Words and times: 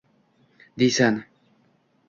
deysan 0.77 1.15